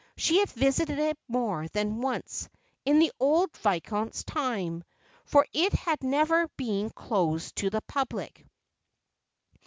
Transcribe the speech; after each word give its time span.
She 0.17 0.39
had 0.39 0.49
visited 0.53 0.97
it 0.97 1.19
more 1.27 1.67
than 1.67 2.01
once, 2.01 2.49
in 2.85 2.97
the 2.97 3.11
old 3.19 3.55
viscount's 3.55 4.23
time. 4.23 4.83
For 5.25 5.45
it 5.53 5.73
had 5.73 6.01
never 6.03 6.47
been 6.57 6.89
closed 6.89 7.55
to 7.57 7.69
the 7.69 7.81
public. 7.81 8.43